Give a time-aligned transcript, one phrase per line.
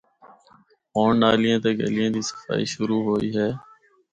[0.93, 3.49] ہونڑ نالیاں تے گلیاں دی صفائی شروع ہوئی ہے۔